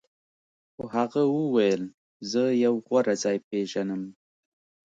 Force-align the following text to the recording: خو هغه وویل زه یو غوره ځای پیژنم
خو 0.73 0.83
هغه 0.95 1.21
وویل 1.37 1.83
زه 2.31 2.43
یو 2.65 2.73
غوره 2.85 3.15
ځای 3.23 3.37
پیژنم 3.47 4.01